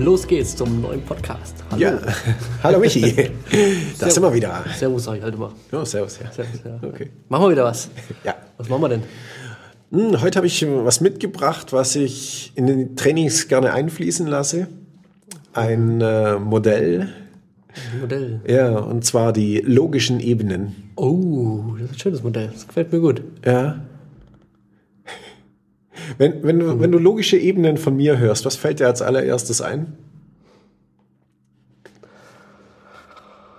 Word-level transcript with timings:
Los 0.00 0.26
geht's 0.26 0.54
zum 0.56 0.82
neuen 0.82 1.02
Podcast. 1.02 1.56
Hallo. 1.70 1.80
Ja, 1.82 1.98
hallo 2.62 2.78
Michi. 2.78 3.02
Da 3.98 4.10
sind 4.10 4.22
wir 4.22 4.34
wieder. 4.34 4.64
Servus, 4.76 5.04
sag 5.04 5.16
ich 5.16 5.22
halt 5.22 5.34
immer. 5.34 5.52
Oh, 5.72 5.84
servus. 5.84 6.18
Ja. 6.22 6.30
Servus, 6.30 6.60
ja. 6.64 6.88
Okay. 6.88 7.10
Machen 7.28 7.44
wir 7.46 7.50
wieder 7.52 7.64
was. 7.64 7.88
Ja. 8.24 8.34
Was 8.58 8.68
machen 8.68 8.82
wir 8.82 8.88
denn? 8.88 9.02
Hm, 9.92 10.20
heute 10.20 10.36
habe 10.36 10.46
ich 10.46 10.66
was 10.68 11.00
mitgebracht, 11.00 11.72
was 11.72 11.96
ich 11.96 12.52
in 12.56 12.66
den 12.66 12.96
Trainings 12.96 13.48
gerne 13.48 13.72
einfließen 13.72 14.26
lasse. 14.26 14.66
Ein 15.52 16.00
äh, 16.00 16.38
Modell, 16.38 17.08
Ein 17.92 18.00
Modell. 18.00 18.40
ja, 18.46 18.70
und 18.76 19.04
zwar 19.04 19.32
die 19.32 19.58
logischen 19.60 20.20
Ebenen. 20.20 20.90
Oh, 20.96 21.74
das 21.78 21.86
ist 21.90 21.92
ein 21.94 21.98
schönes 22.00 22.22
Modell. 22.22 22.50
Das 22.52 22.66
gefällt 22.66 22.92
mir 22.92 23.00
gut. 23.00 23.22
Ja. 23.44 23.80
Wenn, 26.18 26.42
wenn, 26.42 26.58
du, 26.58 26.80
wenn 26.80 26.92
du 26.92 26.98
logische 26.98 27.36
Ebenen 27.36 27.76
von 27.76 27.96
mir 27.96 28.18
hörst, 28.18 28.44
was 28.44 28.56
fällt 28.56 28.80
dir 28.80 28.86
als 28.86 29.02
allererstes 29.02 29.60
ein? 29.60 29.96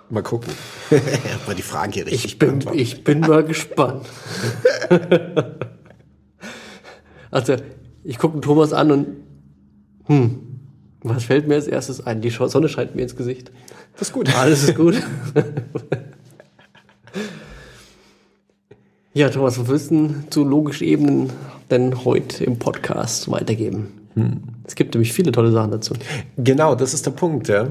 Mal 0.08 0.22
gucken. 0.22 0.52
Wir 0.90 1.54
die 1.54 1.62
Frage 1.62 1.92
hier 1.94 2.06
richtig 2.06 2.24
Ich 2.24 2.38
bin, 2.38 2.60
ich 2.72 3.02
bin 3.02 3.20
mal 3.20 3.42
gespannt. 3.42 4.06
also, 7.32 7.56
ich 8.04 8.18
gucke 8.18 8.40
Thomas 8.40 8.72
an 8.72 8.92
und 8.92 9.06
hm, 10.04 10.60
was 11.02 11.24
fällt 11.24 11.48
mir 11.48 11.54
als 11.54 11.66
erstes 11.66 12.06
ein? 12.06 12.20
Die 12.20 12.30
Sonne 12.30 12.68
scheint 12.68 12.94
mir 12.94 13.02
ins 13.02 13.16
Gesicht. 13.16 13.50
Das 13.92 14.08
ist 14.08 14.14
gut. 14.14 14.34
Alles 14.36 14.64
ist 14.64 14.76
gut. 14.76 15.02
ja, 19.16 19.30
Thomas, 19.30 19.58
was 19.58 19.66
willst 19.68 19.90
du 19.90 20.14
zu 20.28 20.44
logischen 20.44 20.86
Ebenen 20.86 21.30
denn 21.70 22.04
heute 22.04 22.44
im 22.44 22.58
Podcast 22.58 23.30
weitergeben? 23.30 23.88
Es 24.66 24.74
gibt 24.74 24.92
nämlich 24.92 25.14
viele 25.14 25.32
tolle 25.32 25.52
Sachen 25.52 25.70
dazu. 25.70 25.94
Genau, 26.36 26.74
das 26.74 26.92
ist 26.92 27.06
der 27.06 27.12
Punkt, 27.12 27.48
ja. 27.48 27.68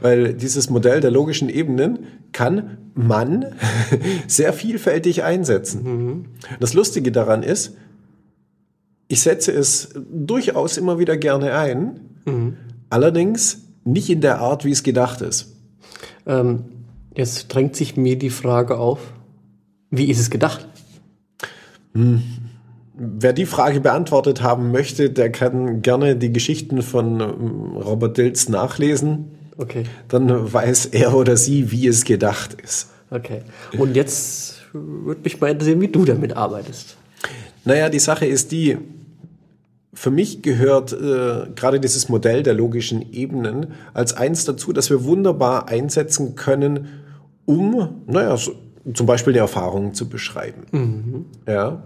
Weil 0.00 0.32
dieses 0.34 0.70
Modell 0.70 1.00
der 1.00 1.10
logischen 1.10 1.48
Ebenen 1.48 2.06
kann 2.30 2.78
man 2.94 3.46
sehr 4.28 4.52
vielfältig 4.52 5.24
einsetzen. 5.24 6.26
Das 6.60 6.72
Lustige 6.72 7.10
daran 7.10 7.42
ist, 7.42 7.76
ich 9.08 9.22
setze 9.22 9.50
es 9.50 9.88
durchaus 10.08 10.76
immer 10.76 11.00
wieder 11.00 11.16
gerne 11.16 11.56
ein, 11.56 11.98
allerdings 12.90 13.62
nicht 13.82 14.08
in 14.08 14.20
der 14.20 14.38
Art, 14.38 14.64
wie 14.64 14.70
es 14.70 14.84
gedacht 14.84 15.20
ist. 15.20 15.56
Ähm, 16.26 16.62
jetzt 17.16 17.48
drängt 17.48 17.74
sich 17.74 17.96
mir 17.96 18.16
die 18.16 18.30
Frage 18.30 18.78
auf, 18.78 19.00
wie 19.90 20.10
ist 20.10 20.20
es 20.20 20.30
gedacht? 20.30 20.68
Wer 22.98 23.32
die 23.32 23.46
Frage 23.46 23.80
beantwortet 23.80 24.42
haben 24.42 24.72
möchte, 24.72 25.10
der 25.10 25.30
kann 25.30 25.82
gerne 25.82 26.16
die 26.16 26.32
Geschichten 26.32 26.82
von 26.82 27.20
ähm, 27.20 27.76
Robert 27.76 28.16
Dilz 28.16 28.48
nachlesen. 28.48 29.32
Okay, 29.58 29.84
Dann 30.08 30.52
weiß 30.52 30.86
er 30.86 31.14
oder 31.14 31.36
sie, 31.36 31.70
wie 31.70 31.86
es 31.86 32.04
gedacht 32.04 32.56
ist. 32.62 32.90
okay. 33.10 33.40
Und 33.78 33.96
jetzt 33.96 34.62
würde 34.72 35.20
mich 35.22 35.40
mal 35.40 35.50
interessieren, 35.50 35.80
wie 35.80 35.88
du 35.88 36.04
damit 36.04 36.36
arbeitest. 36.36 36.96
Naja, 37.64 37.88
die 37.88 37.98
Sache 37.98 38.26
ist 38.26 38.52
die, 38.52 38.78
für 39.94 40.10
mich 40.10 40.42
gehört 40.42 40.92
äh, 40.92 41.48
gerade 41.54 41.80
dieses 41.80 42.08
Modell 42.08 42.42
der 42.42 42.54
logischen 42.54 43.12
Ebenen 43.12 43.68
als 43.94 44.12
eins 44.14 44.44
dazu, 44.44 44.72
dass 44.72 44.90
wir 44.90 45.04
wunderbar 45.04 45.68
einsetzen 45.68 46.34
können, 46.34 46.88
um, 47.46 48.02
naja, 48.06 48.36
so, 48.36 48.52
zum 48.94 49.06
Beispiel 49.06 49.32
eine 49.32 49.40
Erfahrung 49.40 49.94
zu 49.94 50.08
beschreiben. 50.08 51.26
Ja. 51.46 51.84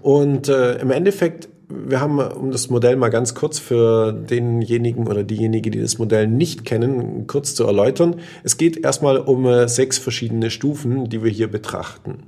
Und 0.00 0.48
äh, 0.48 0.78
im 0.80 0.90
Endeffekt, 0.90 1.48
wir 1.86 2.00
haben, 2.00 2.18
um 2.18 2.50
das 2.50 2.70
Modell 2.70 2.96
mal 2.96 3.08
ganz 3.08 3.34
kurz 3.34 3.58
für 3.58 4.12
denjenigen 4.12 5.06
oder 5.06 5.24
diejenige, 5.24 5.70
die 5.70 5.80
das 5.80 5.98
Modell 5.98 6.26
nicht 6.26 6.64
kennen, 6.64 7.26
kurz 7.26 7.54
zu 7.54 7.64
erläutern. 7.64 8.16
Es 8.44 8.56
geht 8.56 8.84
erstmal 8.84 9.18
um 9.18 9.46
äh, 9.46 9.68
sechs 9.68 9.98
verschiedene 9.98 10.50
Stufen, 10.50 11.08
die 11.08 11.22
wir 11.22 11.30
hier 11.30 11.50
betrachten. 11.50 12.18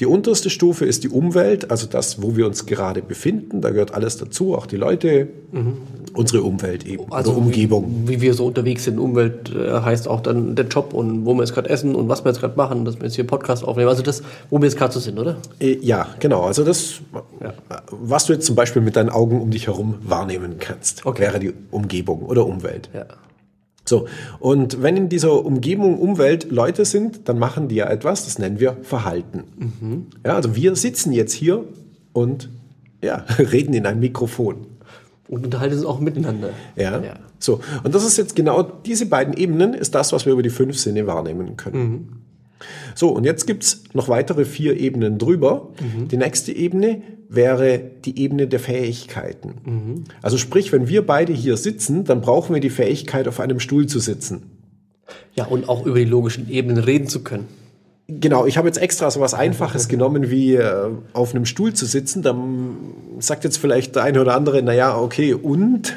Die 0.00 0.06
unterste 0.06 0.50
Stufe 0.50 0.84
ist 0.84 1.04
die 1.04 1.08
Umwelt, 1.08 1.70
also 1.70 1.86
das, 1.86 2.22
wo 2.22 2.36
wir 2.36 2.46
uns 2.46 2.66
gerade 2.66 3.02
befinden. 3.02 3.60
Da 3.60 3.70
gehört 3.70 3.94
alles 3.94 4.16
dazu, 4.16 4.54
auch 4.54 4.66
die 4.66 4.76
Leute, 4.76 5.28
unsere 6.14 6.42
Umwelt 6.42 6.86
eben, 6.86 7.04
Also 7.10 7.32
oder 7.32 7.40
Umgebung. 7.40 8.04
Wie, 8.04 8.16
wie 8.16 8.20
wir 8.20 8.34
so 8.34 8.46
unterwegs 8.46 8.84
sind. 8.84 8.98
Umwelt 8.98 9.54
äh, 9.54 9.80
heißt 9.80 10.08
auch 10.08 10.20
dann 10.20 10.54
der 10.54 10.66
Job 10.66 10.92
und 10.92 11.24
wo 11.24 11.34
wir 11.34 11.40
jetzt 11.42 11.54
gerade 11.54 11.68
essen 11.68 11.94
und 11.94 12.08
was 12.08 12.24
wir 12.24 12.30
jetzt 12.30 12.40
gerade 12.40 12.56
machen, 12.56 12.84
dass 12.84 12.96
wir 12.96 13.04
jetzt 13.04 13.14
hier 13.14 13.26
Podcast 13.26 13.64
aufnehmen. 13.64 13.88
Also 13.88 14.02
das, 14.02 14.22
wo 14.50 14.58
wir 14.58 14.64
jetzt 14.64 14.76
gerade 14.76 14.92
so 14.92 15.00
sind, 15.00 15.18
oder? 15.18 15.36
Äh, 15.60 15.78
Ja, 15.80 16.08
genau. 16.20 16.42
Also 16.42 16.64
das, 16.64 17.00
was 17.90 18.26
du 18.26 18.32
jetzt 18.32 18.46
zum 18.46 18.56
Beispiel 18.56 18.75
mit 18.80 18.96
deinen 18.96 19.10
Augen 19.10 19.40
um 19.40 19.50
dich 19.50 19.66
herum 19.66 19.96
wahrnehmen 20.02 20.56
kannst, 20.58 21.04
Okay. 21.06 21.22
wäre 21.22 21.38
die 21.38 21.52
Umgebung 21.70 22.22
oder 22.22 22.46
Umwelt. 22.46 22.90
Ja. 22.94 23.06
So, 23.88 24.06
und 24.40 24.82
wenn 24.82 24.96
in 24.96 25.08
dieser 25.08 25.44
Umgebung, 25.44 25.98
Umwelt 25.98 26.50
Leute 26.50 26.84
sind, 26.84 27.28
dann 27.28 27.38
machen 27.38 27.68
die 27.68 27.76
ja 27.76 27.88
etwas, 27.88 28.24
das 28.24 28.38
nennen 28.38 28.58
wir 28.58 28.76
Verhalten. 28.82 29.44
Ja, 30.24 30.34
also 30.34 30.56
wir 30.56 30.74
sitzen 30.74 31.12
jetzt 31.12 31.32
hier 31.32 31.64
und 32.12 32.50
ja, 33.02 33.24
reden 33.38 33.74
in 33.74 33.86
ein 33.86 34.00
Mikrofon. 34.00 34.66
Und 35.28 35.44
unterhalten 35.44 35.76
uns 35.76 35.84
auch 35.84 36.00
miteinander. 36.00 36.50
Ja. 36.76 37.00
Ja. 37.02 37.14
So, 37.38 37.60
und 37.84 37.94
das 37.94 38.04
ist 38.04 38.16
jetzt 38.16 38.34
genau 38.34 38.62
diese 38.62 39.06
beiden 39.06 39.34
Ebenen, 39.34 39.74
ist 39.74 39.94
das, 39.94 40.12
was 40.12 40.24
wir 40.26 40.32
über 40.32 40.42
die 40.42 40.50
fünf 40.50 40.78
Sinne 40.78 41.06
wahrnehmen 41.06 41.56
können. 41.56 42.25
So, 42.94 43.10
und 43.10 43.24
jetzt 43.24 43.46
gibt's 43.46 43.84
noch 43.92 44.08
weitere 44.08 44.44
vier 44.44 44.78
Ebenen 44.78 45.18
drüber. 45.18 45.70
Die 46.10 46.16
nächste 46.16 46.52
Ebene 46.52 47.02
wäre 47.28 47.78
die 47.78 48.18
Ebene 48.18 48.46
der 48.46 48.60
Fähigkeiten. 48.60 50.04
Also 50.22 50.38
sprich, 50.38 50.72
wenn 50.72 50.88
wir 50.88 51.04
beide 51.06 51.32
hier 51.32 51.56
sitzen, 51.56 52.04
dann 52.04 52.20
brauchen 52.20 52.54
wir 52.54 52.60
die 52.60 52.70
Fähigkeit, 52.70 53.28
auf 53.28 53.40
einem 53.40 53.60
Stuhl 53.60 53.86
zu 53.86 53.98
sitzen. 53.98 54.50
Ja, 55.34 55.44
und 55.44 55.68
auch 55.68 55.84
über 55.84 55.98
die 55.98 56.04
logischen 56.04 56.48
Ebenen 56.48 56.78
reden 56.78 57.08
zu 57.08 57.22
können. 57.22 57.46
Genau, 58.08 58.46
ich 58.46 58.56
habe 58.56 58.68
jetzt 58.68 58.78
extra 58.78 59.10
so 59.10 59.20
was 59.20 59.34
Einfaches 59.34 59.88
genommen, 59.88 60.30
wie 60.30 60.54
äh, 60.54 60.90
auf 61.12 61.34
einem 61.34 61.44
Stuhl 61.44 61.74
zu 61.74 61.86
sitzen. 61.86 62.22
Dann 62.22 62.76
sagt 63.18 63.44
jetzt 63.44 63.58
vielleicht 63.58 63.96
der 63.96 64.04
eine 64.04 64.20
oder 64.20 64.34
andere, 64.34 64.62
naja, 64.62 64.98
okay, 64.98 65.34
und? 65.34 65.96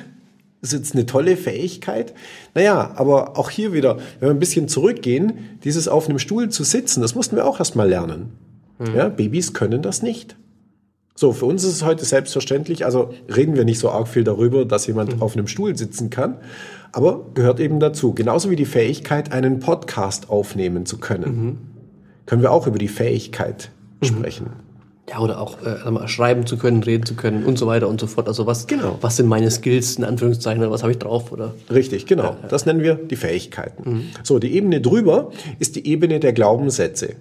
Ist 0.61 0.73
jetzt 0.73 0.93
eine 0.93 1.05
tolle 1.05 1.37
Fähigkeit. 1.37 2.13
Naja, 2.53 2.91
aber 2.95 3.37
auch 3.37 3.49
hier 3.49 3.71
wieder, 3.71 3.97
wenn 4.19 4.29
wir 4.29 4.33
ein 4.33 4.39
bisschen 4.39 4.67
zurückgehen, 4.67 5.57
dieses 5.63 5.87
auf 5.87 6.09
einem 6.09 6.19
Stuhl 6.19 6.49
zu 6.49 6.63
sitzen, 6.63 7.01
das 7.01 7.15
mussten 7.15 7.37
wir 7.37 7.45
auch 7.45 7.59
erstmal 7.59 7.87
lernen. 7.87 8.33
Ja, 8.95 9.09
Babys 9.09 9.53
können 9.53 9.81
das 9.81 10.01
nicht. 10.01 10.37
So, 11.15 11.33
für 11.33 11.45
uns 11.45 11.65
ist 11.65 11.73
es 11.73 11.83
heute 11.83 12.05
selbstverständlich, 12.05 12.85
also 12.85 13.13
reden 13.35 13.57
wir 13.57 13.65
nicht 13.65 13.79
so 13.79 13.89
arg 13.89 14.07
viel 14.07 14.23
darüber, 14.23 14.63
dass 14.63 14.87
jemand 14.87 15.21
auf 15.21 15.35
einem 15.35 15.47
Stuhl 15.47 15.75
sitzen 15.77 16.09
kann, 16.09 16.37
aber 16.93 17.25
gehört 17.33 17.59
eben 17.59 17.81
dazu. 17.81 18.13
Genauso 18.13 18.49
wie 18.49 18.55
die 18.55 18.63
Fähigkeit, 18.63 19.33
einen 19.33 19.59
Podcast 19.59 20.29
aufnehmen 20.29 20.85
zu 20.85 20.97
können. 20.97 21.57
Können 22.25 22.41
wir 22.41 22.53
auch 22.53 22.67
über 22.67 22.77
die 22.77 22.87
Fähigkeit 22.87 23.69
sprechen. 24.01 24.47
Ja, 25.09 25.19
oder 25.19 25.41
auch 25.41 25.57
äh, 25.65 25.89
mal, 25.89 26.07
schreiben 26.07 26.45
zu 26.45 26.57
können, 26.57 26.83
reden 26.83 27.03
zu 27.05 27.15
können 27.15 27.43
und 27.45 27.57
so 27.57 27.65
weiter 27.65 27.87
und 27.87 27.99
so 27.99 28.05
fort. 28.07 28.27
Also 28.27 28.45
was, 28.45 28.67
Genau. 28.67 28.97
was 29.01 29.15
sind 29.15 29.27
meine 29.27 29.49
Skills, 29.49 29.95
in 29.95 30.03
Anführungszeichen, 30.03 30.61
oder 30.61 30.71
was 30.71 30.83
habe 30.83 30.91
ich 30.91 30.99
drauf? 30.99 31.31
Oder 31.31 31.53
Richtig, 31.73 32.05
genau. 32.05 32.35
Das 32.49 32.65
nennen 32.67 32.81
wir 32.83 32.93
die 32.95 33.15
Fähigkeiten. 33.15 34.11
So, 34.23 34.37
die 34.39 34.53
Ebene 34.55 34.81
drüber 34.81 35.31
ist 35.57 35.75
die 35.75 35.87
Ebene 35.87 36.19
der 36.19 36.33
Glaubenssätze. 36.33 37.15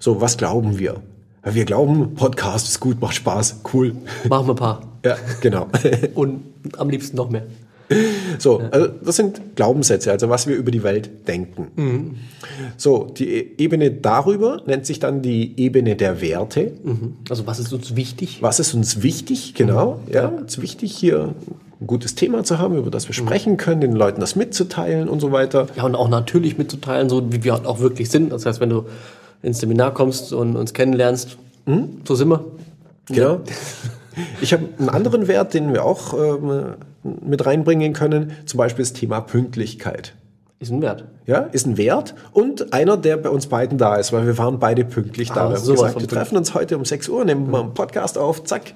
So, 0.00 0.20
was 0.20 0.36
glauben 0.36 0.78
wir? 0.78 0.96
Wir 1.44 1.64
glauben, 1.64 2.14
Podcast 2.14 2.68
ist 2.68 2.80
gut, 2.80 3.00
macht 3.00 3.14
Spaß, 3.14 3.60
cool. 3.72 3.94
machen 4.28 4.46
wir 4.46 4.52
ein 4.54 4.56
paar. 4.56 4.82
ja, 5.04 5.16
genau. 5.40 5.66
Und 6.14 6.42
am 6.78 6.88
liebsten 6.90 7.16
noch 7.16 7.30
mehr. 7.30 7.42
So, 8.38 8.60
also 8.70 8.88
das 9.04 9.16
sind 9.16 9.56
Glaubenssätze, 9.56 10.10
also 10.10 10.28
was 10.28 10.46
wir 10.46 10.56
über 10.56 10.70
die 10.70 10.82
Welt 10.82 11.10
denken. 11.28 12.18
So, 12.76 13.04
die 13.16 13.28
E- 13.28 13.46
Ebene 13.58 13.90
darüber 13.90 14.62
nennt 14.66 14.86
sich 14.86 14.98
dann 15.00 15.22
die 15.22 15.58
Ebene 15.58 15.96
der 15.96 16.20
Werte. 16.20 16.72
Also 17.28 17.46
was 17.46 17.58
ist 17.58 17.72
uns 17.72 17.96
wichtig? 17.96 18.38
Was 18.42 18.60
ist 18.60 18.74
uns 18.74 19.02
wichtig? 19.02 19.54
Genau, 19.54 20.00
ja, 20.12 20.32
es 20.46 20.54
ist 20.56 20.62
wichtig 20.62 20.92
hier 20.96 21.34
ein 21.80 21.86
gutes 21.86 22.14
Thema 22.14 22.44
zu 22.44 22.58
haben, 22.58 22.76
über 22.76 22.90
das 22.90 23.08
wir 23.08 23.14
sprechen 23.14 23.56
können, 23.56 23.80
den 23.80 23.92
Leuten 23.92 24.20
das 24.20 24.36
mitzuteilen 24.36 25.08
und 25.08 25.20
so 25.20 25.32
weiter. 25.32 25.66
Ja, 25.76 25.84
und 25.84 25.94
auch 25.94 26.08
natürlich 26.08 26.58
mitzuteilen, 26.58 27.08
so 27.08 27.32
wie 27.32 27.42
wir 27.44 27.54
auch 27.66 27.80
wirklich 27.80 28.08
sind. 28.10 28.32
Das 28.32 28.46
heißt, 28.46 28.60
wenn 28.60 28.70
du 28.70 28.84
ins 29.42 29.58
Seminar 29.58 29.92
kommst 29.92 30.32
und 30.32 30.54
uns 30.56 30.72
kennenlernst, 30.74 31.36
so 32.06 32.14
sind 32.14 32.28
wir. 32.28 32.44
Genau. 33.06 33.40
Ich 34.40 34.52
habe 34.52 34.64
einen 34.78 34.88
anderen 34.90 35.26
Wert, 35.26 35.54
den 35.54 35.72
wir 35.72 35.84
auch 35.84 36.14
ähm, 36.14 36.74
mit 37.02 37.44
reinbringen 37.46 37.92
können, 37.92 38.32
zum 38.46 38.58
Beispiel 38.58 38.84
das 38.84 38.92
Thema 38.92 39.20
Pünktlichkeit. 39.20 40.14
Ist 40.60 40.70
ein 40.70 40.80
Wert. 40.80 41.04
ja, 41.26 41.38
ist 41.40 41.66
ein 41.66 41.76
Wert 41.76 42.14
und 42.30 42.72
einer, 42.72 42.96
der 42.96 43.16
bei 43.16 43.30
uns 43.30 43.48
beiden 43.48 43.78
da 43.78 43.96
ist, 43.96 44.12
weil 44.12 44.26
wir 44.26 44.38
waren 44.38 44.60
beide 44.60 44.84
pünktlich 44.84 45.28
da. 45.28 45.46
Ah, 45.46 45.50
Wir 45.50 45.56
haben 45.58 45.66
gesagt, 45.66 46.00
wir 46.00 46.06
treffen 46.06 46.36
uns 46.36 46.54
heute 46.54 46.78
um 46.78 46.84
6 46.84 47.08
Uhr, 47.08 47.24
nehmen 47.24 47.50
mal 47.50 47.62
einen 47.62 47.74
Podcast 47.74 48.16
auf, 48.16 48.44
zack. 48.44 48.74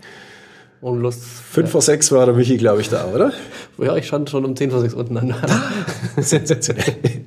Und 0.81 1.01
Lust. 1.01 1.23
Fünf 1.23 1.71
vor 1.71 1.81
sechs 1.83 2.11
war 2.13 2.27
der 2.27 2.35
Michi, 2.35 2.57
glaube 2.57 2.81
ich, 2.81 2.89
da, 2.89 3.07
oder? 3.15 3.33
Ja, 3.79 3.97
ich 3.97 4.07
stand 4.09 4.29
schon 4.31 4.45
um 4.45 4.57
10 4.57 4.71
vor 4.73 4.81
6 4.81 4.95
unten 4.95 5.17
an. 5.17 5.35
Sensationell. 6.19 6.85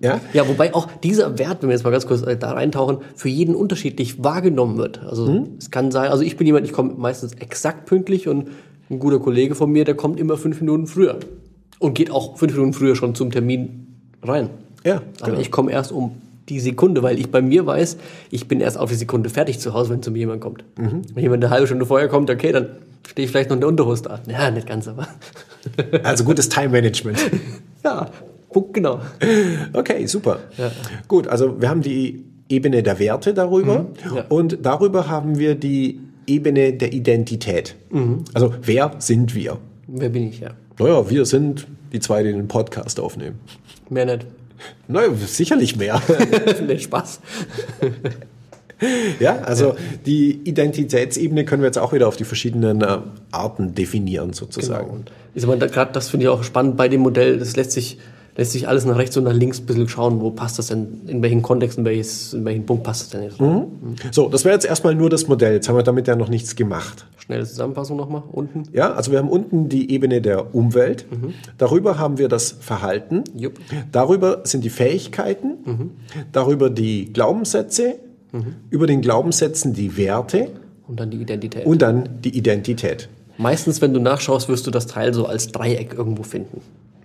ja? 0.00 0.20
Ja, 0.32 0.46
wobei 0.48 0.72
auch 0.74 0.88
dieser 1.02 1.38
Wert, 1.38 1.62
wenn 1.62 1.68
wir 1.68 1.74
jetzt 1.74 1.84
mal 1.84 1.90
ganz 1.90 2.06
kurz 2.06 2.22
äh, 2.22 2.36
da 2.36 2.52
reintauchen, 2.52 2.98
für 3.16 3.28
jeden 3.28 3.54
unterschiedlich 3.54 4.22
wahrgenommen 4.22 4.76
wird. 4.78 5.02
Also 5.02 5.48
es 5.58 5.70
kann 5.70 5.90
sein, 5.90 6.10
also 6.10 6.22
ich 6.22 6.36
bin 6.36 6.46
jemand, 6.46 6.64
ich 6.66 6.72
komme 6.72 6.94
meistens 6.96 7.34
exakt 7.34 7.86
pünktlich 7.86 8.28
und 8.28 8.48
ein 8.94 8.98
guter 8.98 9.18
Kollege 9.18 9.54
von 9.54 9.70
mir, 9.70 9.84
der 9.84 9.94
kommt 9.94 10.18
immer 10.18 10.36
fünf 10.36 10.60
Minuten 10.60 10.86
früher. 10.86 11.18
Und 11.78 11.94
geht 11.94 12.10
auch 12.10 12.36
fünf 12.38 12.52
Minuten 12.54 12.72
früher 12.72 12.96
schon 12.96 13.14
zum 13.14 13.30
Termin 13.30 13.86
rein. 14.22 14.50
Ja, 14.84 15.02
Aber 15.20 15.30
genau. 15.30 15.40
ich 15.40 15.50
komme 15.50 15.72
erst 15.72 15.92
um 15.92 16.12
die 16.48 16.60
Sekunde, 16.60 17.02
weil 17.02 17.18
ich 17.18 17.30
bei 17.30 17.40
mir 17.42 17.66
weiß, 17.66 17.96
ich 18.30 18.48
bin 18.48 18.60
erst 18.60 18.78
auf 18.78 18.90
die 18.90 18.96
Sekunde 18.96 19.30
fertig 19.30 19.58
zu 19.58 19.72
Hause, 19.74 19.90
wenn 19.90 20.02
zu 20.02 20.10
mir 20.10 20.18
jemand 20.18 20.40
kommt. 20.40 20.64
Mhm. 20.78 21.02
Wenn 21.14 21.22
jemand 21.22 21.42
eine 21.44 21.50
halbe 21.52 21.66
Stunde 21.66 21.86
vorher 21.86 22.08
kommt, 22.08 22.30
okay, 22.30 22.52
dann 22.52 22.68
stehe 23.06 23.24
ich 23.24 23.30
vielleicht 23.30 23.48
noch 23.50 23.56
in 23.56 23.60
der 23.60 23.68
Unterhose 23.68 24.02
da. 24.02 24.20
Ja, 24.28 24.50
nicht 24.50 24.66
ganz, 24.66 24.88
aber. 24.88 25.08
Also 26.02 26.24
gutes 26.24 26.50
Time-Management. 26.50 27.18
ja, 27.82 28.10
Punkt 28.52 28.74
genau. 28.74 29.00
Okay, 29.72 30.04
super. 30.06 30.40
Ja. 30.58 30.70
Gut, 31.08 31.26
also 31.26 31.58
wir 31.60 31.70
haben 31.70 31.80
die 31.80 32.22
Ebene 32.50 32.82
der 32.82 32.98
Werte 32.98 33.32
darüber 33.32 33.86
Ja. 34.14 34.26
und 34.28 34.58
darüber 34.62 35.08
haben 35.08 35.38
wir 35.38 35.54
die 35.54 36.00
Ebene 36.26 36.72
der 36.72 36.92
Identität. 36.92 37.76
Also 38.32 38.54
wer 38.62 38.94
sind 38.98 39.34
wir? 39.34 39.58
Wer 39.86 40.08
bin 40.08 40.28
ich, 40.28 40.40
ja. 40.40 40.50
Naja, 40.78 41.08
wir 41.08 41.24
sind 41.24 41.66
die 41.92 42.00
zwei, 42.00 42.22
die 42.22 42.32
den 42.32 42.48
Podcast 42.48 42.98
aufnehmen. 43.00 43.38
Mehr 43.90 44.06
nicht. 44.06 44.26
Naja, 44.88 45.08
sicherlich 45.26 45.76
mehr. 45.76 46.00
nee, 46.66 46.78
Spaß. 46.78 47.20
ja, 49.20 49.38
also 49.40 49.76
die 50.04 50.32
Identitätsebene 50.44 51.44
können 51.44 51.62
wir 51.62 51.66
jetzt 51.66 51.78
auch 51.78 51.92
wieder 51.92 52.08
auf 52.08 52.16
die 52.16 52.24
verschiedenen 52.24 52.80
äh, 52.82 52.98
Arten 53.30 53.74
definieren, 53.74 54.32
sozusagen. 54.32 54.90
Und 54.90 55.12
ich 55.34 55.42
sag 55.42 55.48
mal, 55.48 55.58
da- 55.58 55.66
gerade 55.66 55.92
das 55.92 56.08
finde 56.08 56.24
ich 56.24 56.28
auch 56.30 56.42
spannend 56.42 56.76
bei 56.76 56.88
dem 56.88 57.00
Modell. 57.02 57.38
Das 57.38 57.56
lässt 57.56 57.72
sich, 57.72 57.98
lässt 58.36 58.52
sich 58.52 58.66
alles 58.68 58.84
nach 58.84 58.96
rechts 58.96 59.16
und 59.16 59.24
nach 59.24 59.32
links 59.32 59.60
ein 59.60 59.66
bisschen 59.66 59.88
schauen, 59.88 60.20
wo 60.20 60.30
passt 60.30 60.58
das 60.58 60.68
denn, 60.68 61.02
in 61.06 61.22
welchen 61.22 61.42
Kontext, 61.42 61.78
in, 61.78 61.84
welches, 61.84 62.34
in 62.34 62.44
welchen 62.44 62.66
Punkt 62.66 62.82
passt 62.82 63.02
das 63.02 63.10
denn 63.10 63.22
jetzt. 63.22 64.14
So, 64.14 64.28
das 64.28 64.44
wäre 64.44 64.54
jetzt 64.54 64.66
erstmal 64.66 64.94
nur 64.94 65.10
das 65.10 65.28
Modell. 65.28 65.54
Jetzt 65.54 65.68
haben 65.68 65.76
wir 65.76 65.82
damit 65.82 66.08
ja 66.08 66.16
noch 66.16 66.28
nichts 66.28 66.56
gemacht. 66.56 67.06
Schnelle 67.18 67.44
Zusammenfassung 67.44 67.96
nochmal 67.96 68.22
unten. 68.32 68.64
Ja, 68.72 68.92
also 68.92 69.12
wir 69.12 69.18
haben 69.18 69.30
unten 69.30 69.68
die 69.68 69.90
Ebene 69.92 70.20
der 70.20 70.54
Umwelt. 70.54 71.06
Darüber 71.58 71.98
haben 71.98 72.18
wir 72.18 72.28
das 72.28 72.52
Verhalten. 72.52 73.24
Jupp. 73.34 73.58
Darüber 73.92 74.40
sind 74.44 74.64
die 74.64 74.70
Fähigkeiten. 74.70 75.92
Darüber 76.32 76.70
die 76.70 77.12
Glaubenssätze. 77.12 77.96
Über 78.68 78.88
den 78.88 79.00
Glaubenssätzen 79.00 79.74
die 79.74 79.96
Werte. 79.96 80.48
Und 80.88 80.98
dann 80.98 81.10
die 81.10 81.18
Identität. 81.18 81.64
Und 81.64 81.80
dann 81.82 82.08
die 82.22 82.36
Identität. 82.36 83.08
Meistens, 83.38 83.80
wenn 83.80 83.94
du 83.94 84.00
nachschaust, 84.00 84.48
wirst 84.48 84.66
du 84.66 84.70
das 84.70 84.86
Teil 84.86 85.14
so 85.14 85.26
als 85.26 85.48
Dreieck 85.48 85.94
irgendwo 85.94 86.24
finden. 86.24 86.60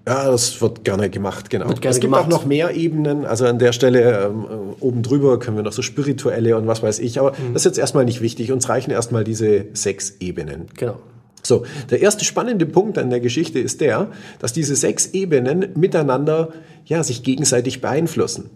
Ja, 0.09 0.31
das 0.31 0.59
wird 0.61 0.83
gerne 0.83 1.09
gemacht, 1.09 1.49
genau. 1.49 1.67
Gerne 1.67 1.79
es 1.89 1.99
gibt 1.99 2.01
gemacht. 2.11 2.25
auch 2.25 2.29
noch 2.29 2.45
mehr 2.45 2.75
Ebenen. 2.75 3.25
Also 3.25 3.45
an 3.45 3.59
der 3.59 3.71
Stelle 3.73 4.25
ähm, 4.25 4.45
äh, 4.49 4.83
oben 4.83 5.03
drüber 5.03 5.37
können 5.39 5.55
wir 5.57 5.63
noch 5.63 5.71
so 5.71 5.81
spirituelle 5.81 6.57
und 6.57 6.65
was 6.67 6.81
weiß 6.81 6.99
ich. 6.99 7.19
Aber 7.19 7.31
Mhm. 7.31 7.53
das 7.53 7.61
ist 7.61 7.65
jetzt 7.65 7.77
erstmal 7.77 8.05
nicht 8.05 8.19
wichtig. 8.21 8.51
Uns 8.51 8.67
reichen 8.69 8.91
erstmal 8.91 9.23
diese 9.23 9.65
sechs 9.73 10.15
Ebenen. 10.19 10.65
Genau. 10.75 10.95
So, 11.41 11.63
der 11.89 12.01
erste 12.01 12.25
spannende 12.25 12.65
Punkt 12.65 12.97
an 12.97 13.09
der 13.09 13.21
Geschichte 13.21 13.59
ist 13.59 13.79
der, 13.81 14.07
dass 14.39 14.51
diese 14.51 14.75
sechs 14.75 15.07
Ebenen 15.13 15.67
miteinander 15.75 16.49
ja, 16.85 17.01
sich 17.03 17.23
gegenseitig 17.23 17.79
beeinflussen. 17.81 18.49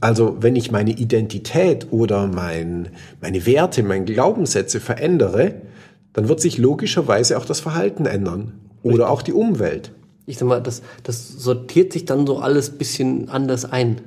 Also 0.00 0.36
wenn 0.40 0.54
ich 0.54 0.70
meine 0.70 0.90
Identität 0.92 1.88
oder 1.90 2.26
mein, 2.28 2.90
meine 3.20 3.44
Werte, 3.44 3.82
meine 3.82 4.04
Glaubenssätze 4.04 4.78
verändere, 4.78 5.54
dann 6.12 6.28
wird 6.28 6.40
sich 6.40 6.58
logischerweise 6.58 7.36
auch 7.38 7.44
das 7.44 7.60
Verhalten 7.60 8.06
ändern. 8.06 8.52
Oder 8.82 9.10
auch 9.10 9.22
die 9.22 9.32
Umwelt. 9.32 9.92
Ich 10.26 10.38
sag 10.38 10.48
mal, 10.48 10.60
das, 10.60 10.82
das 11.02 11.28
sortiert 11.28 11.92
sich 11.92 12.04
dann 12.04 12.26
so 12.26 12.38
alles 12.38 12.72
ein 12.72 12.78
bisschen 12.78 13.28
anders 13.28 13.64
ein. 13.64 14.00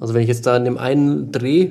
Also 0.00 0.14
wenn 0.14 0.22
ich 0.22 0.28
jetzt 0.28 0.46
da 0.46 0.56
in 0.56 0.64
dem 0.64 0.78
einen 0.78 1.32
Dreh, 1.32 1.70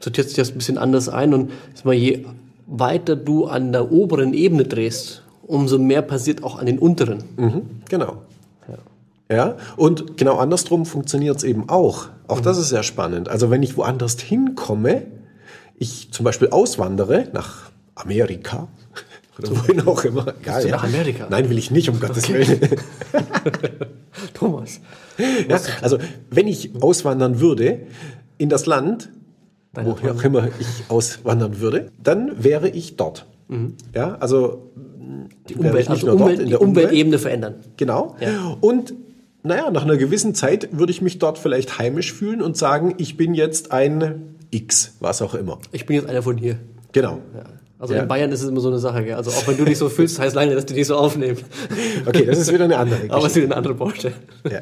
sortiert 0.00 0.28
sich 0.28 0.36
das 0.36 0.50
ein 0.50 0.58
bisschen 0.58 0.78
anders 0.78 1.08
ein 1.08 1.34
und 1.34 1.50
ich 1.50 1.76
sag 1.76 1.84
mal, 1.84 1.94
je 1.94 2.24
weiter 2.66 3.16
du 3.16 3.46
an 3.46 3.72
der 3.72 3.92
oberen 3.92 4.32
Ebene 4.34 4.64
drehst, 4.64 5.22
umso 5.46 5.78
mehr 5.78 6.02
passiert 6.02 6.42
auch 6.44 6.58
an 6.58 6.66
den 6.66 6.78
unteren. 6.78 7.24
Mhm, 7.36 7.62
genau. 7.88 8.22
Ja, 9.30 9.56
und 9.76 10.16
genau 10.16 10.38
andersrum 10.38 10.86
funktioniert 10.86 11.36
es 11.36 11.44
eben 11.44 11.68
auch. 11.68 12.08
Auch 12.28 12.40
das 12.40 12.56
ist 12.56 12.70
sehr 12.70 12.82
spannend. 12.82 13.28
Also 13.28 13.50
wenn 13.50 13.62
ich 13.62 13.76
woanders 13.76 14.18
hinkomme, 14.20 15.02
ich 15.76 16.10
zum 16.12 16.24
Beispiel 16.24 16.48
auswandere 16.48 17.28
nach 17.32 17.70
Amerika 17.94 18.68
oder 19.38 19.50
wohin 19.50 19.80
auch 19.86 20.04
immer. 20.04 20.34
Egal, 20.40 20.62
du 20.62 20.68
ja. 20.68 20.76
nach 20.76 20.84
Amerika? 20.84 21.26
Nein, 21.30 21.48
will 21.50 21.58
ich 21.58 21.70
nicht, 21.70 21.88
um 21.88 22.00
Gottes 22.00 22.28
Willen. 22.28 22.60
Thomas. 24.34 24.80
Ja, 25.48 25.60
also 25.82 25.98
wenn 26.30 26.46
ich 26.46 26.70
auswandern 26.80 27.40
würde 27.40 27.80
in 28.36 28.48
das 28.48 28.66
Land, 28.66 29.10
Deine 29.72 29.90
woher 29.90 30.14
auch 30.14 30.22
immer 30.22 30.48
ich 30.58 30.66
auswandern 30.88 31.60
würde, 31.60 31.90
dann 32.02 32.42
wäre 32.42 32.68
ich 32.68 32.96
dort. 32.96 33.26
Ja, 33.94 34.16
also 34.20 34.70
Die 35.48 35.54
Umwelt, 35.54 35.88
also 35.88 36.06
nur 36.06 36.16
dort 36.16 36.20
Umwelt, 36.20 36.38
in 36.40 36.44
die 36.46 36.50
der 36.50 36.60
Umwelt. 36.60 36.86
Umweltebene 36.86 37.18
verändern. 37.18 37.54
Genau. 37.76 38.16
Ja. 38.20 38.56
Und 38.60 38.94
naja, 39.42 39.70
nach 39.70 39.84
einer 39.84 39.96
gewissen 39.96 40.34
Zeit 40.34 40.68
würde 40.72 40.92
ich 40.92 41.00
mich 41.00 41.18
dort 41.18 41.38
vielleicht 41.38 41.78
heimisch 41.78 42.12
fühlen 42.12 42.42
und 42.42 42.56
sagen, 42.56 42.94
ich 42.98 43.16
bin 43.16 43.34
jetzt 43.34 43.72
ein 43.72 44.36
X, 44.50 44.96
was 45.00 45.22
auch 45.22 45.34
immer. 45.34 45.58
Ich 45.72 45.86
bin 45.86 45.96
jetzt 45.96 46.08
einer 46.08 46.22
von 46.22 46.36
hier. 46.36 46.58
Genau. 46.92 47.20
Ja. 47.34 47.44
Also 47.78 47.94
Ja. 47.94 48.02
in 48.02 48.08
Bayern 48.08 48.32
ist 48.32 48.42
es 48.42 48.48
immer 48.48 48.60
so 48.60 48.68
eine 48.68 48.78
Sache, 48.78 49.04
gell? 49.04 49.14
Also 49.14 49.30
auch 49.30 49.46
wenn 49.46 49.56
du 49.56 49.64
dich 49.64 49.78
so 49.78 49.88
fühlst, 49.88 50.18
heißt 50.18 50.34
lange, 50.34 50.54
dass 50.54 50.66
die 50.66 50.74
dich 50.74 50.86
so 50.86 50.96
aufnehmen. 50.96 51.38
Okay, 52.06 52.24
das 52.26 52.38
ist 52.38 52.52
wieder 52.52 52.64
eine 52.64 52.76
andere 52.76 53.00
Aber 53.08 53.18
es 53.18 53.22
Geschichte. 53.34 53.40
ist 53.40 53.44
eine 53.46 53.56
andere 53.56 53.74
Baustelle. 53.74 54.14
Ja. 54.50 54.60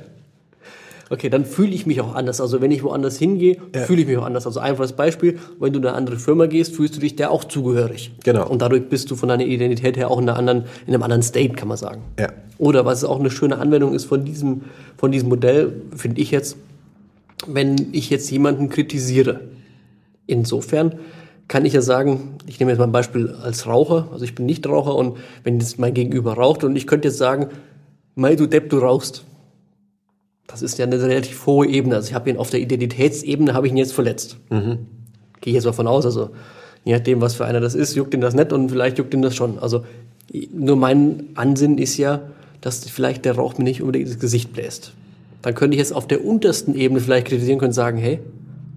Okay, 1.09 1.31
dann 1.31 1.45
fühle 1.45 1.71
ich 1.71 1.87
mich 1.87 2.01
auch 2.01 2.15
anders. 2.17 2.41
Also 2.41 2.61
wenn 2.61 2.73
ich 2.73 2.83
woanders 2.83 3.17
hingehe, 3.17 3.57
Ja. 3.75 3.83
fühle 3.83 4.03
ich 4.03 4.09
mich 4.09 4.17
auch 4.19 4.25
anders. 4.25 4.45
Also 4.47 4.59
einfaches 4.61 4.93
Beispiel, 4.93 5.39
wenn 5.61 5.73
du 5.73 5.79
in 5.79 5.87
eine 5.87 5.95
andere 5.97 6.17
Firma 6.19 6.47
gehst, 6.47 6.75
fühlst 6.75 6.97
du 6.97 7.01
dich 7.01 7.15
der 7.15 7.31
auch 7.31 7.45
zugehörig. 7.45 8.11
Genau. 8.25 8.49
Und 8.49 8.61
dadurch 8.61 8.89
bist 8.89 9.11
du 9.11 9.15
von 9.17 9.29
deiner 9.29 9.45
Identität 9.47 9.97
her 9.97 10.11
auch 10.11 10.19
in, 10.21 10.29
anderen, 10.29 10.65
in 10.87 10.93
einem 10.93 11.03
anderen 11.05 11.23
State, 11.23 11.55
kann 11.55 11.69
man 11.69 11.77
sagen. 11.77 12.03
Ja. 12.19 12.29
Oder 12.59 12.85
was 12.85 13.05
auch 13.05 13.21
eine 13.21 13.31
schöne 13.31 13.59
Anwendung 13.59 13.95
ist 13.95 14.05
von 14.05 14.25
diesem, 14.25 14.63
von 14.97 15.13
diesem 15.13 15.29
Modell, 15.29 15.73
finde 15.95 16.21
ich 16.21 16.33
jetzt, 16.33 16.57
wenn 17.47 17.77
ich 17.93 18.11
jetzt 18.11 18.29
jemanden 18.31 18.69
kritisiere. 18.69 19.43
Insofern 20.27 20.97
kann 21.49 21.65
ich 21.65 21.73
ja 21.73 21.81
sagen, 21.81 22.37
ich 22.47 22.59
nehme 22.59 22.73
jetzt 22.73 22.79
mal 22.79 22.87
ein 22.87 22.93
Beispiel 22.93 23.31
als 23.31 23.67
Raucher, 23.67 24.09
also 24.13 24.25
ich 24.25 24.35
bin 24.35 24.47
nicht 24.47 24.67
Raucher 24.67 24.95
und 24.95 25.19
wenn 25.45 25.61
jetzt 25.61 25.79
mein 25.79 25.95
Gegenüber 25.95 26.35
raucht 26.35 26.65
und 26.65 26.75
ich 26.77 26.87
könnte 26.87 27.09
jetzt 27.09 27.19
sagen, 27.19 27.49
Mei, 28.19 28.35
du 28.35 28.47
Depp, 28.47 28.71
du 28.71 28.79
rauchst. 28.79 29.25
Das 30.47 30.63
ist 30.63 30.79
ja 30.79 30.87
eine 30.87 31.01
relativ 31.01 31.45
hohe 31.45 31.67
Ebene. 31.67 31.97
Also 31.97 32.09
ich 32.09 32.15
habe 32.15 32.31
ihn 32.31 32.39
auf 32.39 32.49
der 32.51 32.61
Identitätsebene 32.61 33.53
habe 33.53 33.67
ich 33.67 33.73
ihn 33.73 33.77
jetzt 33.77 33.93
verletzt. 33.93 34.39
Gehe 35.41 35.51
ich 35.51 35.55
jetzt 35.55 35.67
mal 35.67 35.73
von 35.73 35.87
aus. 35.87 36.07
Also 36.07 36.31
je 36.85 36.95
nachdem, 36.95 37.21
was 37.21 37.35
für 37.35 37.45
einer 37.45 37.61
das 37.61 37.75
ist, 37.75 37.95
juckt 37.95 38.15
ihn 38.15 38.23
das 38.23 38.35
nicht 38.35 38.53
und 38.53 38.71
vielleicht 38.71 38.97
juckt 38.99 39.13
ihn 39.13 39.21
das 39.23 39.37
schon. 39.37 39.59
Also 39.59 39.85
nur 40.53 40.77
mein 40.77 41.25
Ansinnen 41.35 41.79
ist 41.79 41.99
ja, 41.99 42.23
dass 42.63 42.89
vielleicht 42.89 43.25
der 43.27 43.37
Rauch 43.37 43.59
mir 43.59 43.65
nicht 43.65 43.83
unbedingt 43.83 44.09
ins 44.09 44.19
Gesicht 44.19 44.53
bläst. 44.55 44.93
Dann 45.43 45.55
könnte 45.55 45.75
ich 45.75 45.79
jetzt 45.79 45.95
auf 45.95 46.09
der 46.09 46.25
untersten 46.25 46.75
Ebene 46.75 47.01
vielleicht 47.01 47.27
kritisieren 47.27 47.59
können 47.59 47.71
und 47.71 47.75
sagen, 47.75 47.99
hey, 47.99 48.21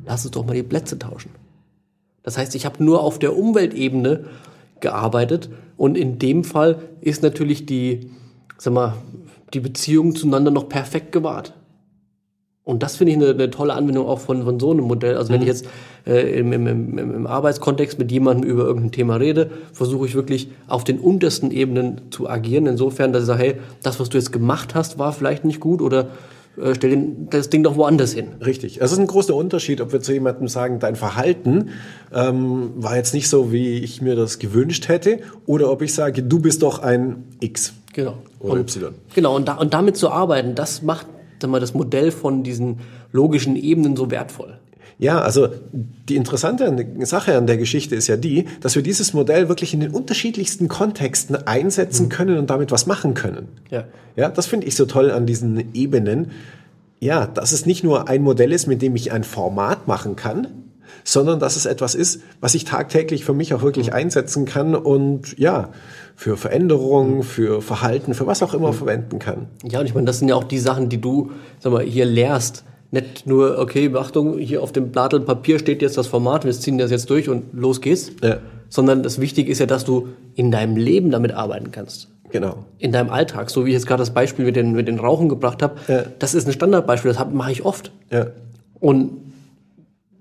lass 0.05 0.25
uns 0.25 0.31
doch 0.31 0.45
mal 0.45 0.53
die 0.53 0.63
Plätze 0.63 0.99
tauschen. 0.99 1.31
Das 2.29 2.37
heißt, 2.37 2.53
ich 2.53 2.63
habe 2.63 2.83
nur 2.83 3.01
auf 3.01 3.17
der 3.17 3.35
Umweltebene 3.35 4.25
gearbeitet 4.81 5.49
und 5.77 5.97
in 5.97 6.19
dem 6.19 6.43
Fall 6.43 6.77
ist 7.01 7.23
natürlich 7.23 7.65
die, 7.65 8.11
sag 8.59 8.71
mal, 8.71 8.93
die 9.55 9.59
Beziehung 9.59 10.13
zueinander 10.13 10.51
noch 10.51 10.69
perfekt 10.69 11.11
gewahrt. 11.11 11.55
Und 12.63 12.83
das 12.83 12.97
finde 12.97 13.13
ich 13.13 13.17
eine, 13.17 13.29
eine 13.29 13.49
tolle 13.49 13.73
Anwendung 13.73 14.05
auch 14.05 14.19
von, 14.19 14.43
von 14.43 14.59
so 14.59 14.69
einem 14.69 14.85
Modell. 14.85 15.17
Also 15.17 15.33
wenn 15.33 15.41
ich 15.41 15.47
jetzt 15.47 15.65
äh, 16.05 16.39
im, 16.39 16.53
im, 16.53 16.67
im, 16.67 16.99
im 16.99 17.25
Arbeitskontext 17.25 17.97
mit 17.97 18.11
jemandem 18.11 18.47
über 18.47 18.63
irgendein 18.63 18.91
Thema 18.91 19.15
rede, 19.15 19.49
versuche 19.73 20.05
ich 20.05 20.13
wirklich 20.13 20.51
auf 20.67 20.83
den 20.83 20.99
untersten 20.99 21.49
Ebenen 21.49 22.11
zu 22.11 22.29
agieren. 22.29 22.67
Insofern, 22.67 23.11
dass 23.11 23.23
ich 23.23 23.27
sage, 23.27 23.41
hey, 23.41 23.55
das, 23.81 23.99
was 23.99 24.09
du 24.09 24.19
jetzt 24.19 24.31
gemacht 24.31 24.75
hast, 24.75 24.99
war 24.99 25.13
vielleicht 25.13 25.45
nicht 25.45 25.59
gut 25.59 25.81
oder 25.81 26.09
äh, 26.57 26.75
stell 26.75 26.89
den, 26.91 27.29
das 27.29 27.49
Ding 27.49 27.63
doch 27.63 27.75
woanders 27.75 28.13
hin. 28.13 28.29
Richtig. 28.45 28.81
Es 28.81 28.91
ist 28.91 28.99
ein 28.99 29.07
großer 29.07 29.35
Unterschied, 29.35 29.81
ob 29.81 29.91
wir 29.91 30.01
zu 30.01 30.13
jemandem 30.13 30.47
sagen, 30.47 30.79
dein 30.79 30.95
Verhalten 30.95 31.69
ähm, 32.13 32.71
war 32.75 32.95
jetzt 32.95 33.13
nicht 33.13 33.29
so, 33.29 33.51
wie 33.51 33.79
ich 33.79 34.01
mir 34.01 34.15
das 34.15 34.39
gewünscht 34.39 34.87
hätte, 34.87 35.19
oder 35.45 35.71
ob 35.71 35.81
ich 35.81 35.93
sage, 35.93 36.23
du 36.23 36.39
bist 36.39 36.63
doch 36.63 36.79
ein 36.79 37.23
X. 37.39 37.73
Genau. 37.93 38.17
Oder 38.39 38.53
und, 38.53 38.59
Y. 38.75 38.93
Genau, 39.13 39.35
und, 39.35 39.47
da, 39.47 39.55
und 39.55 39.73
damit 39.73 39.97
zu 39.97 40.09
arbeiten, 40.09 40.55
das 40.55 40.81
macht 40.81 41.07
sag 41.41 41.49
mal, 41.49 41.59
das 41.59 41.73
Modell 41.73 42.11
von 42.11 42.43
diesen 42.43 42.79
logischen 43.11 43.55
Ebenen 43.55 43.95
so 43.95 44.11
wertvoll. 44.11 44.59
Ja, 44.97 45.21
also 45.21 45.47
die 45.71 46.15
interessante 46.15 46.85
Sache 47.05 47.37
an 47.37 47.47
der 47.47 47.57
Geschichte 47.57 47.95
ist 47.95 48.07
ja 48.07 48.17
die, 48.17 48.45
dass 48.59 48.75
wir 48.75 48.83
dieses 48.83 49.13
Modell 49.13 49.47
wirklich 49.47 49.73
in 49.73 49.79
den 49.79 49.91
unterschiedlichsten 49.91 50.67
Kontexten 50.67 51.35
einsetzen 51.47 52.09
können 52.09 52.37
und 52.37 52.49
damit 52.49 52.71
was 52.71 52.85
machen 52.85 53.13
können. 53.13 53.47
Ja. 53.69 53.85
Ja, 54.15 54.29
das 54.29 54.47
finde 54.47 54.67
ich 54.67 54.75
so 54.75 54.85
toll 54.85 55.11
an 55.11 55.25
diesen 55.25 55.73
Ebenen. 55.73 56.31
ja, 56.99 57.27
dass 57.27 57.51
es 57.51 57.65
nicht 57.65 57.83
nur 57.83 58.09
ein 58.09 58.21
Modell 58.21 58.51
ist, 58.51 58.67
mit 58.67 58.81
dem 58.81 58.95
ich 58.95 59.11
ein 59.11 59.23
Format 59.23 59.87
machen 59.87 60.15
kann, 60.15 60.47
sondern 61.03 61.39
dass 61.39 61.55
es 61.55 61.65
etwas 61.65 61.95
ist, 61.95 62.21
was 62.41 62.55
ich 62.55 62.65
tagtäglich 62.65 63.23
für 63.23 63.33
mich 63.33 63.53
auch 63.53 63.61
wirklich 63.61 63.93
einsetzen 63.93 64.45
kann 64.45 64.75
und 64.75 65.37
ja, 65.37 65.69
für 66.15 66.35
Veränderungen, 66.35 67.23
für 67.23 67.61
Verhalten, 67.61 68.13
für 68.13 68.27
was 68.27 68.43
auch 68.43 68.53
immer 68.53 68.73
verwenden 68.73 69.19
kann. 69.19 69.47
Ja, 69.63 69.79
und 69.79 69.85
ich 69.85 69.93
meine, 69.93 70.05
das 70.05 70.19
sind 70.19 70.27
ja 70.27 70.35
auch 70.35 70.43
die 70.43 70.59
Sachen, 70.59 70.89
die 70.89 70.99
du, 70.99 71.31
sag 71.59 71.71
mal, 71.71 71.83
hier 71.83 72.05
lehrst. 72.05 72.65
Nicht 72.91 73.27
nur, 73.27 73.59
okay, 73.59 73.91
Achtung, 73.95 74.37
hier 74.39 74.63
auf 74.63 74.71
dem 74.71 74.89
Blatt 74.91 75.11
Papier 75.25 75.59
steht 75.59 75.81
jetzt 75.81 75.97
das 75.97 76.07
Format, 76.07 76.43
wir 76.45 76.51
ziehen 76.53 76.77
das 76.77 76.89
jetzt 76.89 77.09
durch 77.09 77.29
und 77.29 77.43
los 77.53 77.81
geht's. 77.81 78.11
Ja. 78.23 78.37
Sondern 78.69 79.03
das 79.03 79.19
Wichtige 79.19 79.51
ist 79.51 79.59
ja, 79.59 79.65
dass 79.65 79.85
du 79.85 80.09
in 80.35 80.51
deinem 80.51 80.75
Leben 80.75 81.11
damit 81.11 81.31
arbeiten 81.31 81.71
kannst. 81.71 82.07
Genau. 82.31 82.65
In 82.77 82.91
deinem 82.91 83.09
Alltag, 83.09 83.49
so 83.49 83.65
wie 83.65 83.69
ich 83.69 83.73
jetzt 83.75 83.87
gerade 83.87 84.01
das 84.01 84.13
Beispiel 84.13 84.45
mit 84.45 84.55
den, 84.55 84.73
mit 84.73 84.87
den 84.87 84.99
Rauchen 84.99 85.29
gebracht 85.29 85.61
habe, 85.63 85.75
Ja. 85.87 86.03
das 86.19 86.33
ist 86.35 86.47
ein 86.47 86.53
Standardbeispiel, 86.53 87.11
das 87.13 87.25
mache 87.31 87.51
ich 87.51 87.65
oft. 87.65 87.91
Ja. 88.11 88.27
Und 88.79 89.28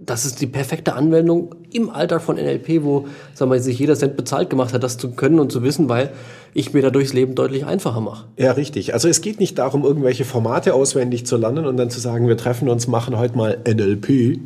das 0.00 0.25
ist 0.25 0.40
die 0.40 0.47
perfekte 0.47 0.95
Anwendung 0.95 1.55
im 1.73 1.90
Alltag 1.90 2.23
von 2.23 2.37
NLP, 2.37 2.85
wo 2.85 3.09
sagen 3.35 3.50
wir, 3.50 3.61
sich 3.61 3.78
jeder 3.78 3.97
Cent 3.97 4.17
bezahlt 4.17 4.49
gemacht 4.49 4.73
hat, 4.73 4.83
das 4.85 4.97
zu 4.97 5.11
können 5.11 5.40
und 5.40 5.50
zu 5.50 5.62
wissen, 5.62 5.88
weil 5.88 6.11
ich 6.55 6.73
mir 6.73 6.83
dadurch 6.83 7.09
das 7.09 7.14
Leben 7.14 7.35
deutlich 7.35 7.67
einfacher 7.67 8.00
mache. 8.00 8.26
Ja, 8.37 8.52
richtig. 8.52 8.95
Also 8.95 9.09
es 9.09 9.21
geht 9.21 9.40
nicht 9.40 9.59
darum, 9.59 9.85
irgendwelche 9.85 10.25
Formate 10.25 10.75
auswendig 10.75 11.26
zu 11.26 11.37
lernen 11.37 11.67
und 11.67 11.76
dann 11.76 11.90
zu 11.90 11.99
sagen, 11.99 12.28
wir 12.28 12.37
treffen 12.37 12.69
uns, 12.69 12.87
machen 12.87 13.19
heute 13.19 13.37
mal 13.37 13.59
NLP, 13.67 14.38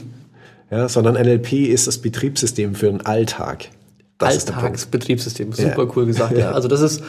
ja, 0.71 0.89
sondern 0.89 1.15
NLP 1.15 1.53
ist 1.69 1.87
das 1.87 1.99
Betriebssystem 1.99 2.75
für 2.75 2.87
den 2.87 3.05
Alltag. 3.05 3.69
Das. 4.17 4.47
Alltagsbetriebssystem. 4.47 5.53
Super 5.53 5.83
Ja. 5.85 5.91
cool 5.95 6.07
gesagt. 6.07 6.39
Ja. 6.39 6.53
Also 6.53 6.69
das 6.69 6.81
ist, 6.81 7.03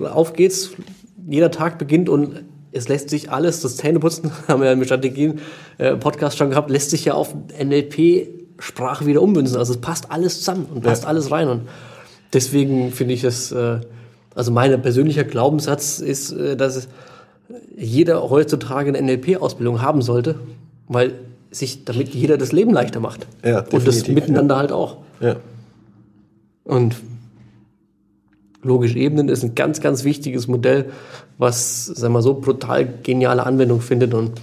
auf 0.00 0.32
geht's, 0.34 0.70
jeder 1.28 1.50
Tag 1.50 1.78
beginnt 1.78 2.08
und 2.08 2.44
es 2.72 2.88
lässt 2.88 3.10
sich 3.10 3.30
alles, 3.30 3.60
das 3.60 3.76
Zähneputzen, 3.76 4.30
haben 4.48 4.60
wir 4.60 4.66
ja 4.66 4.72
im 4.72 4.84
Strategien-Podcast 4.84 6.36
schon 6.36 6.50
gehabt, 6.50 6.70
lässt 6.70 6.90
sich 6.90 7.04
ja 7.04 7.14
auf 7.14 7.34
NLP-Sprache 7.62 9.06
wieder 9.06 9.22
ummünzen. 9.22 9.56
Also 9.56 9.72
es 9.74 9.80
passt 9.80 10.10
alles 10.10 10.38
zusammen 10.38 10.66
und 10.74 10.82
passt 10.82 11.04
Ja. 11.04 11.08
alles 11.08 11.30
rein. 11.30 11.48
Und 11.48 11.62
deswegen 12.32 12.92
finde 12.92 13.14
ich 13.14 13.24
es, 13.24 13.52
äh, 13.52 13.80
also 14.34 14.52
mein 14.52 14.80
persönlicher 14.82 15.24
Glaubenssatz 15.24 15.98
ist, 16.00 16.32
äh, 16.32 16.56
dass 16.56 16.76
es 16.76 16.88
jeder 17.76 18.28
heutzutage 18.28 18.88
eine 18.88 18.98
NLP-Ausbildung 19.00 19.80
haben 19.80 20.02
sollte, 20.02 20.34
weil 20.88 21.12
sich 21.50 21.84
damit 21.86 22.08
jeder 22.10 22.36
das 22.36 22.52
Leben 22.52 22.72
leichter 22.72 23.00
macht. 23.00 23.26
Ja, 23.42 23.64
und 23.70 23.86
das 23.86 24.06
miteinander 24.08 24.56
halt 24.56 24.70
auch. 24.72 24.98
Ja. 25.20 25.36
Und 26.64 26.96
logisch 28.62 28.94
Ebenen 28.94 29.28
ist 29.28 29.42
ein 29.42 29.54
ganz, 29.54 29.80
ganz 29.80 30.04
wichtiges 30.04 30.48
Modell, 30.48 30.90
was, 31.38 31.86
sagen 31.86 32.12
wir 32.12 32.18
mal, 32.18 32.22
so 32.22 32.34
brutal 32.34 32.86
geniale 33.02 33.44
Anwendung 33.44 33.80
findet 33.80 34.14
und 34.14 34.40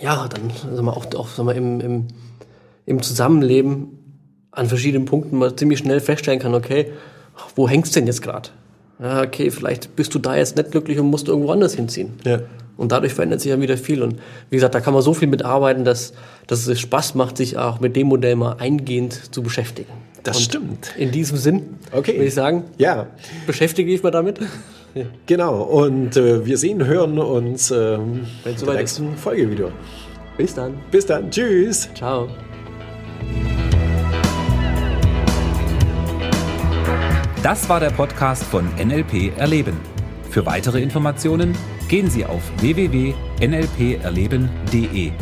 ja, 0.00 0.28
dann 0.28 0.50
sagen 0.74 0.86
wir, 0.86 0.96
auch, 0.96 1.06
auch 1.14 1.28
sagen 1.28 1.48
wir, 1.48 1.54
im, 1.54 1.80
im, 1.80 2.08
im 2.86 3.02
Zusammenleben 3.02 3.88
an 4.52 4.66
verschiedenen 4.66 5.04
Punkten 5.04 5.38
mal 5.38 5.54
ziemlich 5.54 5.78
schnell 5.78 6.00
feststellen 6.00 6.40
kann, 6.40 6.54
okay, 6.54 6.92
wo 7.54 7.68
hängst 7.68 7.94
denn 7.96 8.06
jetzt 8.06 8.22
gerade? 8.22 8.50
Ja, 9.00 9.22
okay, 9.22 9.50
vielleicht 9.50 9.96
bist 9.96 10.14
du 10.14 10.18
da 10.18 10.36
jetzt 10.36 10.56
nicht 10.56 10.72
glücklich 10.72 10.98
und 10.98 11.06
musst 11.06 11.28
irgendwo 11.28 11.50
anders 11.50 11.74
hinziehen. 11.74 12.12
Ja. 12.24 12.40
Und 12.76 12.92
dadurch 12.92 13.14
verändert 13.14 13.40
sich 13.40 13.50
ja 13.50 13.60
wieder 13.60 13.76
viel. 13.76 14.02
Und 14.02 14.18
wie 14.50 14.56
gesagt, 14.56 14.74
da 14.74 14.80
kann 14.80 14.94
man 14.94 15.02
so 15.02 15.14
viel 15.14 15.28
mitarbeiten, 15.28 15.84
dass, 15.84 16.12
dass 16.46 16.66
es 16.66 16.80
Spaß 16.80 17.14
macht, 17.14 17.36
sich 17.36 17.58
auch 17.58 17.80
mit 17.80 17.96
dem 17.96 18.08
Modell 18.08 18.36
mal 18.36 18.56
eingehend 18.58 19.34
zu 19.34 19.42
beschäftigen. 19.42 19.92
Das 20.22 20.36
Und 20.36 20.42
stimmt. 20.42 20.94
In 20.98 21.10
diesem 21.10 21.36
Sinn 21.38 21.78
Okay. 21.92 22.14
würde 22.14 22.26
ich 22.26 22.34
sagen, 22.34 22.64
Ja, 22.78 23.06
beschäftige 23.46 23.92
ich 23.92 24.02
mal 24.02 24.10
damit. 24.10 24.38
genau. 25.26 25.62
Und 25.62 26.16
äh, 26.16 26.44
wir 26.44 26.58
sehen, 26.58 26.84
hören 26.84 27.18
uns 27.18 27.70
ähm, 27.70 28.26
in 28.44 28.56
der 28.66 28.74
nächsten 28.74 29.16
Folge 29.16 29.50
wieder. 29.50 29.72
Bis 30.36 30.54
dann. 30.54 30.74
Bis 30.90 31.06
dann. 31.06 31.30
Tschüss. 31.30 31.88
Ciao. 31.94 32.28
Das 37.42 37.66
war 37.68 37.80
der 37.80 37.90
Podcast 37.90 38.44
von 38.44 38.66
NLP 38.76 39.36
Erleben. 39.38 39.76
Für 40.30 40.44
weitere 40.46 40.80
Informationen 40.82 41.56
gehen 41.88 42.08
Sie 42.10 42.24
auf 42.24 42.42
www.nlperleben.de. 42.60 45.12